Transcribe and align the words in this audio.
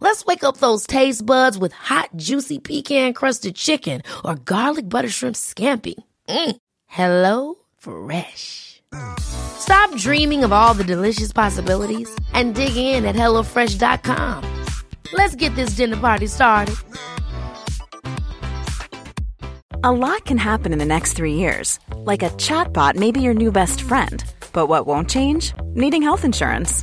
Let's 0.00 0.26
wake 0.26 0.44
up 0.44 0.58
those 0.58 0.86
taste 0.86 1.24
buds 1.24 1.56
with 1.56 1.72
hot, 1.72 2.10
juicy 2.16 2.58
pecan 2.58 3.14
crusted 3.14 3.56
chicken 3.56 4.02
or 4.24 4.34
garlic 4.34 4.88
butter 4.88 5.08
shrimp 5.08 5.36
scampi. 5.36 5.94
Mm. 6.28 6.56
Hello 6.86 7.54
Fresh. 7.78 8.82
Stop 9.18 9.94
dreaming 9.96 10.44
of 10.44 10.52
all 10.52 10.74
the 10.74 10.84
delicious 10.84 11.32
possibilities 11.32 12.08
and 12.32 12.54
dig 12.54 12.76
in 12.76 13.04
at 13.04 13.16
HelloFresh.com. 13.16 14.64
Let's 15.12 15.34
get 15.34 15.54
this 15.54 15.70
dinner 15.70 15.96
party 15.96 16.26
started. 16.26 16.76
A 19.84 19.92
lot 19.92 20.24
can 20.24 20.38
happen 20.38 20.72
in 20.72 20.78
the 20.78 20.84
next 20.84 21.12
three 21.14 21.34
years. 21.34 21.78
Like 21.94 22.22
a 22.22 22.30
chatbot 22.30 22.96
may 22.96 23.12
be 23.12 23.20
your 23.20 23.34
new 23.34 23.52
best 23.52 23.80
friend. 23.80 24.22
But 24.52 24.66
what 24.66 24.86
won't 24.86 25.08
change? 25.08 25.52
Needing 25.74 26.02
health 26.02 26.24
insurance. 26.24 26.82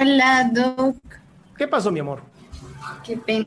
Hola, 0.00 0.50
Doc. 0.52 0.96
¿Qué 1.56 1.68
pasó, 1.68 1.90
mi 1.90 2.00
amor? 2.00 2.22
Qué 3.04 3.16
pena. 3.16 3.46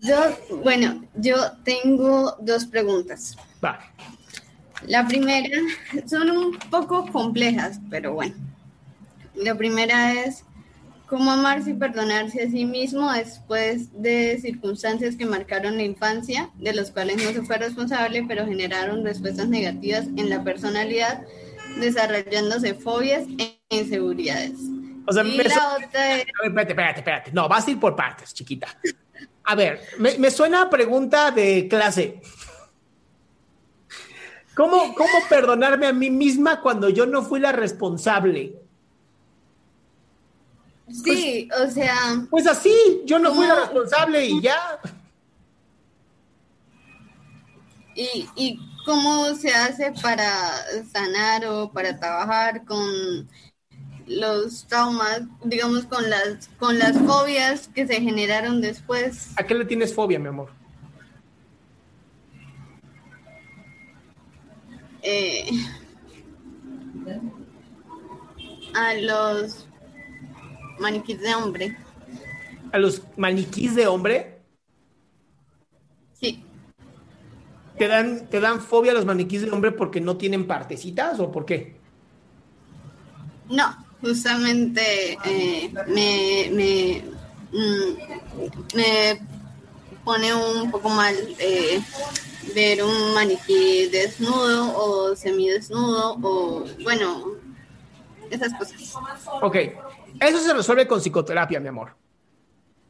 Yo, 0.00 0.16
bueno, 0.62 1.04
yo 1.14 1.36
tengo 1.64 2.36
dos 2.40 2.64
preguntas. 2.66 3.36
Vale. 3.60 3.78
La 4.86 5.06
primera 5.06 5.48
son 6.06 6.30
un 6.30 6.58
poco 6.70 7.06
complejas, 7.10 7.80
pero 7.90 8.14
bueno. 8.14 8.34
La 9.34 9.54
primera 9.54 10.12
es 10.12 10.44
cómo 11.06 11.30
amarse 11.32 11.70
y 11.70 11.74
perdonarse 11.74 12.42
a 12.42 12.50
sí 12.50 12.64
mismo 12.64 13.12
después 13.12 13.88
de 14.00 14.38
circunstancias 14.40 15.16
que 15.16 15.26
marcaron 15.26 15.76
la 15.76 15.82
infancia, 15.82 16.50
de 16.56 16.74
los 16.74 16.90
cuales 16.90 17.16
no 17.16 17.32
se 17.32 17.42
fue 17.42 17.58
responsable, 17.58 18.24
pero 18.28 18.46
generaron 18.46 19.04
respuestas 19.04 19.48
negativas 19.48 20.06
en 20.16 20.30
la 20.30 20.44
personalidad 20.44 21.22
desarrollándose 21.80 22.74
fobias 22.74 23.24
e 23.38 23.58
inseguridades. 23.70 24.75
O 25.06 25.12
sea, 25.12 25.22
Y 25.24 25.36
me 25.36 25.44
la 25.44 25.74
otra 25.76 26.16
es- 26.16 26.26
espérate, 26.26 26.72
espérate, 26.72 26.98
espérate. 27.00 27.32
No, 27.32 27.48
vas 27.48 27.66
a 27.66 27.70
ir 27.70 27.78
por 27.80 27.94
partes, 27.94 28.34
chiquita. 28.34 28.68
A 29.44 29.54
ver, 29.54 29.80
me, 29.98 30.18
me 30.18 30.30
suena 30.30 30.62
a 30.62 30.70
pregunta 30.70 31.30
de 31.30 31.68
clase. 31.68 32.20
¿Cómo, 34.54 34.94
¿Cómo 34.94 35.12
perdonarme 35.28 35.86
a 35.86 35.92
mí 35.92 36.10
misma 36.10 36.60
cuando 36.60 36.88
yo 36.88 37.06
no 37.06 37.22
fui 37.22 37.40
la 37.40 37.52
responsable? 37.52 38.54
Sí, 40.88 41.48
o 41.62 41.70
sea, 41.70 41.94
Pues 42.30 42.46
así, 42.46 43.02
yo 43.04 43.18
no 43.18 43.34
fui 43.34 43.46
la 43.46 43.56
responsable 43.56 44.24
y 44.24 44.40
ya. 44.40 44.80
y, 47.94 48.28
y 48.36 48.58
cómo 48.84 49.34
se 49.34 49.52
hace 49.54 49.92
para 50.02 50.30
sanar 50.92 51.46
o 51.46 51.70
para 51.72 51.98
trabajar 51.98 52.64
con 52.64 53.28
los 54.06 54.66
traumas, 54.66 55.22
digamos, 55.44 55.84
con 55.86 56.08
las, 56.08 56.48
con 56.58 56.78
las 56.78 56.96
fobias 56.98 57.68
que 57.68 57.86
se 57.86 58.00
generaron 58.00 58.60
después. 58.60 59.30
¿A 59.36 59.44
qué 59.46 59.54
le 59.54 59.64
tienes 59.64 59.94
fobia, 59.94 60.18
mi 60.18 60.28
amor? 60.28 60.50
eh, 65.02 65.48
a 68.74 68.94
los 68.94 69.66
maniquíes 70.78 71.20
de 71.20 71.34
hombre. 71.34 71.76
¿A 72.72 72.78
los 72.78 73.02
maniquís 73.16 73.74
de 73.74 73.86
hombre? 73.86 74.42
Sí, 76.12 76.42
¿Te 77.78 77.88
dan, 77.88 78.28
¿Te 78.28 78.40
dan 78.40 78.60
fobia 78.60 78.92
a 78.92 78.94
los 78.94 79.04
maniquís 79.04 79.42
de 79.42 79.50
hombre 79.50 79.70
porque 79.72 80.00
no 80.00 80.16
tienen 80.16 80.46
partecitas 80.46 81.20
o 81.20 81.30
por 81.30 81.44
qué? 81.46 81.76
no, 83.48 83.85
justamente 84.00 85.18
eh, 85.24 85.72
me, 85.88 86.50
me, 86.52 87.04
mm, 87.52 88.76
me 88.76 89.20
pone 90.04 90.32
un 90.32 90.70
poco 90.70 90.88
mal 90.88 91.14
eh, 91.38 91.80
ver 92.54 92.82
un 92.82 93.14
maniquí 93.14 93.88
desnudo 93.88 94.72
o 94.76 95.16
semidesnudo 95.16 96.16
o, 96.22 96.64
bueno, 96.82 97.32
esas 98.30 98.54
cosas. 98.54 98.94
Ok, 99.42 99.56
eso 100.20 100.38
se 100.38 100.54
resuelve 100.54 100.86
con 100.86 101.00
psicoterapia, 101.00 101.60
mi 101.60 101.68
amor. 101.68 101.96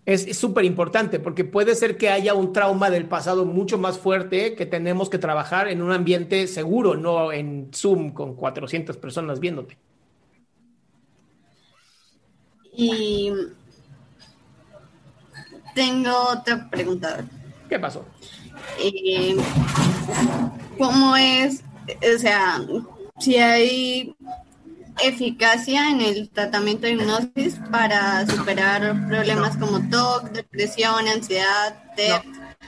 Es 0.04 0.38
súper 0.38 0.64
importante 0.64 1.18
porque 1.18 1.44
puede 1.44 1.74
ser 1.74 1.96
que 1.96 2.10
haya 2.10 2.34
un 2.34 2.52
trauma 2.52 2.90
del 2.90 3.06
pasado 3.06 3.44
mucho 3.44 3.76
más 3.76 3.98
fuerte 3.98 4.54
que 4.54 4.64
tenemos 4.64 5.10
que 5.10 5.18
trabajar 5.18 5.66
en 5.66 5.82
un 5.82 5.90
ambiente 5.90 6.46
seguro, 6.46 6.96
no 6.96 7.32
en 7.32 7.70
Zoom 7.74 8.12
con 8.12 8.36
400 8.36 8.96
personas 8.98 9.40
viéndote. 9.40 9.76
Y 12.76 13.32
tengo 15.74 16.12
otra 16.30 16.68
pregunta. 16.70 17.24
¿Qué 17.68 17.78
pasó? 17.78 18.04
eh, 18.78 19.36
cómo 20.78 21.16
es, 21.16 21.62
o 22.14 22.18
sea, 22.18 22.60
si 23.18 23.36
hay 23.36 24.14
eficacia 25.02 25.90
en 25.90 26.00
el 26.00 26.30
tratamiento 26.30 26.86
de 26.86 26.92
hipnosis 26.94 27.60
para 27.70 28.26
superar 28.26 29.06
problemas 29.08 29.56
como 29.56 29.80
TOC, 29.90 30.30
depresión, 30.30 31.06
ansiedad, 31.08 31.82
TEP, 31.96 32.22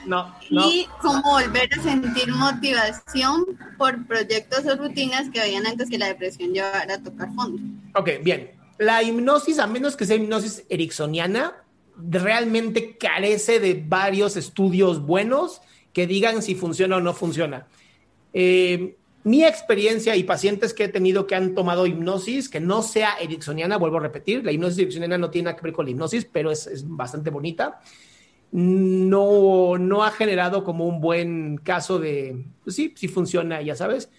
No, 0.05 0.35
no. 0.51 0.69
y 0.69 0.87
cómo 1.01 1.21
volver 1.23 1.69
a 1.77 1.81
sentir 1.83 2.31
motivación 2.31 3.45
por 3.77 4.05
proyectos 4.05 4.65
o 4.65 4.75
rutinas 4.75 5.29
que 5.31 5.41
habían 5.41 5.65
antes 5.65 5.89
que 5.89 5.97
la 5.97 6.07
depresión 6.07 6.51
llevara 6.53 6.95
a 6.95 6.99
tocar 6.99 7.33
fondo. 7.33 7.61
Ok, 7.95 8.09
bien. 8.21 8.51
La 8.79 9.03
hipnosis, 9.03 9.59
a 9.59 9.67
menos 9.67 9.97
que 9.97 10.05
sea 10.05 10.15
hipnosis 10.15 10.63
ericksoniana, 10.69 11.65
realmente 11.97 12.97
carece 12.97 13.59
de 13.59 13.83
varios 13.85 14.37
estudios 14.37 15.05
buenos 15.05 15.61
que 15.91 16.07
digan 16.07 16.41
si 16.41 16.55
funciona 16.55 16.95
o 16.95 17.01
no 17.01 17.13
funciona. 17.13 17.67
Eh, 18.31 18.95
mi 19.25 19.43
experiencia 19.43 20.15
y 20.15 20.23
pacientes 20.23 20.73
que 20.73 20.85
he 20.85 20.87
tenido 20.87 21.27
que 21.27 21.35
han 21.35 21.55
tomado 21.55 21.85
hipnosis, 21.85 22.47
que 22.47 22.61
no 22.61 22.81
sea 22.81 23.15
ericksoniana, 23.19 23.75
vuelvo 23.75 23.97
a 23.97 24.01
repetir, 24.01 24.45
la 24.45 24.53
hipnosis 24.53 24.79
ericksoniana 24.79 25.17
no 25.17 25.29
tiene 25.29 25.53
que 25.57 25.61
ver 25.61 25.73
con 25.73 25.85
la 25.85 25.91
hipnosis, 25.91 26.23
pero 26.23 26.49
es, 26.49 26.65
es 26.65 26.87
bastante 26.87 27.29
bonita. 27.29 27.81
No, 28.53 29.77
no 29.77 30.05
ha 30.05 30.11
generado 30.11 30.63
como 30.63 30.87
un 30.87 31.01
buen 31.01 31.57
caso 31.57 31.99
de, 31.99 32.45
pues 32.63 32.77
sí, 32.77 32.93
sí 32.95 33.09
funciona, 33.09 33.61
ya 33.61 33.75
sabes. 33.75 34.09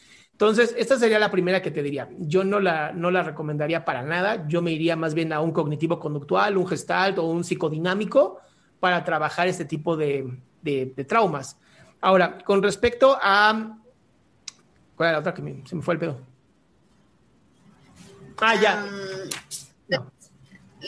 Entonces, 0.40 0.74
esta 0.78 0.98
sería 0.98 1.18
la 1.18 1.30
primera 1.30 1.60
que 1.60 1.70
te 1.70 1.82
diría. 1.82 2.08
Yo 2.18 2.44
no 2.44 2.60
la, 2.60 2.92
no 2.92 3.10
la 3.10 3.22
recomendaría 3.22 3.84
para 3.84 4.02
nada. 4.02 4.48
Yo 4.48 4.62
me 4.62 4.70
iría 4.72 4.96
más 4.96 5.12
bien 5.12 5.34
a 5.34 5.40
un 5.42 5.52
cognitivo 5.52 5.98
conductual, 6.00 6.56
un 6.56 6.66
gestalt 6.66 7.18
o 7.18 7.24
un 7.24 7.44
psicodinámico 7.44 8.40
para 8.80 9.04
trabajar 9.04 9.48
este 9.48 9.66
tipo 9.66 9.98
de, 9.98 10.26
de- 10.62 10.94
de 10.96 11.04
traumas. 11.04 11.58
Ahora, 12.00 12.38
con 12.38 12.62
respecto 12.62 13.18
a... 13.20 13.76
¿Cuál 14.96 15.08
era 15.10 15.12
la 15.12 15.18
otra 15.18 15.34
que 15.34 15.42
me- 15.42 15.62
se 15.66 15.76
me 15.76 15.82
fue 15.82 15.92
el 15.92 16.00
pedo? 16.00 16.18
Ah, 18.40 18.54
ya. 18.54 18.82
Um, 18.82 19.28
No. 19.88 20.10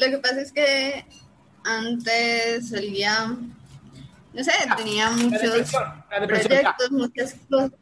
Lo 0.00 0.06
que 0.06 0.16
pasa 0.18 0.40
es 0.40 0.50
que 0.52 1.04
antes 1.64 2.70
solía, 2.70 3.26
no 4.32 4.44
sé, 4.44 4.52
tenía 4.78 5.10
La 5.10 5.16
muchos 5.16 5.42
depresión, 5.42 5.82
la 6.10 6.20
depresión, 6.20 6.52
ya. 6.52 6.74
proyectos, 6.74 6.90
muchas 6.92 7.36
cosas. 7.50 7.72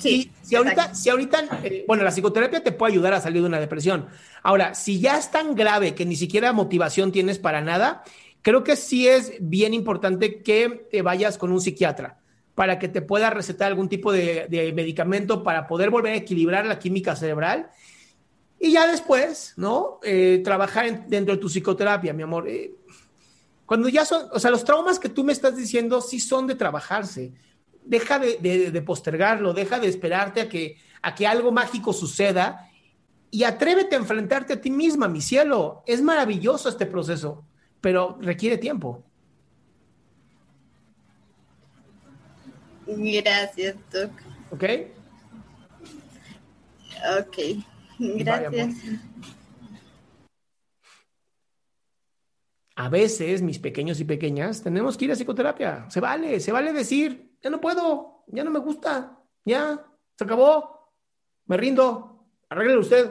Sí. 0.00 0.32
si 0.42 0.56
ahorita, 0.56 0.94
si 0.94 1.10
ahorita 1.10 1.60
eh, 1.62 1.84
bueno, 1.86 2.02
la 2.02 2.10
psicoterapia 2.10 2.62
te 2.62 2.72
puede 2.72 2.94
ayudar 2.94 3.12
a 3.12 3.20
salir 3.20 3.42
de 3.42 3.48
una 3.48 3.60
depresión. 3.60 4.06
Ahora, 4.42 4.74
si 4.74 4.98
ya 4.98 5.18
es 5.18 5.30
tan 5.30 5.54
grave 5.54 5.94
que 5.94 6.06
ni 6.06 6.16
siquiera 6.16 6.52
motivación 6.52 7.12
tienes 7.12 7.38
para 7.38 7.60
nada, 7.60 8.02
creo 8.42 8.64
que 8.64 8.76
sí 8.76 9.06
es 9.06 9.34
bien 9.40 9.74
importante 9.74 10.42
que 10.42 10.88
te 10.90 11.02
vayas 11.02 11.38
con 11.38 11.52
un 11.52 11.60
psiquiatra 11.60 12.18
para 12.54 12.78
que 12.78 12.88
te 12.88 13.00
pueda 13.00 13.30
recetar 13.30 13.68
algún 13.68 13.88
tipo 13.88 14.12
de, 14.12 14.72
medicamento 14.74 15.42
para 15.42 15.66
poder 15.66 15.90
volver 15.90 16.12
a 16.12 16.16
equilibrar 16.16 16.66
la 16.66 16.78
química 16.78 17.16
cerebral. 17.16 17.70
Y 18.58 18.72
ya 18.72 18.86
después, 18.86 19.54
¿no? 19.56 19.98
Eh, 20.02 20.42
trabajar 20.44 21.06
dentro 21.06 21.34
de 21.34 21.40
tu 21.40 21.48
psicoterapia, 21.48 22.12
mi 22.12 22.22
amor. 22.22 22.48
Eh, 22.48 22.74
cuando 23.64 23.88
ya 23.88 24.04
son, 24.04 24.26
o 24.32 24.38
sea, 24.38 24.50
los 24.50 24.64
traumas 24.64 24.98
que 24.98 25.08
tú 25.08 25.24
me 25.24 25.32
estás 25.32 25.56
diciendo 25.56 26.02
sí 26.02 26.20
son 26.20 26.46
de 26.46 26.54
trabajarse. 26.54 27.32
Deja 27.90 28.20
de, 28.20 28.82
postergarlo, 28.86 29.52
deja 29.52 29.80
de 29.80 29.88
esperarte 29.88 30.42
a 30.42 30.48
que, 30.48 30.76
a 31.02 31.12
que 31.12 31.26
algo 31.26 31.50
mágico 31.50 31.92
suceda 31.92 32.70
y 33.32 33.42
atrévete 33.42 33.96
a 33.96 33.98
enfrentarte 33.98 34.52
a 34.52 34.60
ti 34.60 34.70
misma, 34.70 35.08
mi 35.08 35.20
cielo. 35.20 35.82
Es 35.86 36.00
maravilloso 36.00 36.68
este 36.68 36.86
proceso, 36.86 37.44
pero 37.80 38.16
requiere 38.20 38.58
tiempo. 38.58 39.02
Gracias, 42.86 43.74
Doc. 43.92 44.12
¿Ok? 44.52 44.64
Ok, 47.18 47.38
gracias. 47.98 48.76
A 52.80 52.88
veces, 52.88 53.42
mis 53.42 53.58
pequeños 53.58 54.00
y 54.00 54.04
pequeñas, 54.04 54.62
tenemos 54.62 54.96
que 54.96 55.04
ir 55.04 55.12
a 55.12 55.14
psicoterapia. 55.14 55.84
Se 55.90 56.00
vale, 56.00 56.40
se 56.40 56.50
vale 56.50 56.72
decir, 56.72 57.36
ya 57.42 57.50
no 57.50 57.60
puedo, 57.60 58.24
ya 58.28 58.42
no 58.42 58.50
me 58.50 58.58
gusta, 58.58 59.18
ya, 59.44 59.84
se 60.16 60.24
acabó, 60.24 60.90
me 61.44 61.58
rindo, 61.58 62.24
arregle 62.48 62.78
usted. 62.78 63.10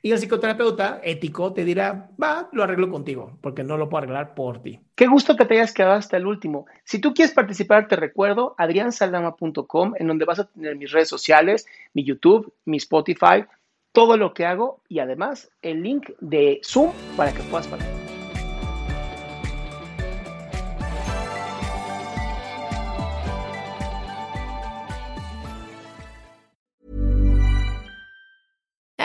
Y 0.00 0.12
el 0.12 0.18
psicoterapeuta 0.18 1.02
ético 1.04 1.52
te 1.52 1.62
dirá, 1.62 2.08
va, 2.22 2.48
lo 2.52 2.62
arreglo 2.62 2.90
contigo, 2.90 3.36
porque 3.42 3.62
no 3.62 3.76
lo 3.76 3.90
puedo 3.90 4.04
arreglar 4.04 4.34
por 4.34 4.62
ti. 4.62 4.80
Qué 4.94 5.06
gusto 5.08 5.36
que 5.36 5.44
te 5.44 5.52
hayas 5.52 5.74
quedado 5.74 5.96
hasta 5.96 6.16
el 6.16 6.26
último. 6.26 6.64
Si 6.84 6.98
tú 6.98 7.12
quieres 7.12 7.34
participar, 7.34 7.86
te 7.86 7.96
recuerdo 7.96 8.54
adriansaldama.com, 8.56 9.92
en 9.94 10.06
donde 10.06 10.24
vas 10.24 10.38
a 10.38 10.48
tener 10.48 10.74
mis 10.76 10.90
redes 10.90 11.10
sociales, 11.10 11.66
mi 11.92 12.02
YouTube, 12.02 12.50
mi 12.64 12.78
Spotify, 12.78 13.44
todo 13.92 14.16
lo 14.16 14.32
que 14.32 14.46
hago 14.46 14.80
y 14.88 15.00
además 15.00 15.50
el 15.60 15.82
link 15.82 16.12
de 16.20 16.62
Zoom 16.64 16.92
para 17.14 17.34
que 17.34 17.42
puedas 17.42 17.66
participar. 17.66 18.05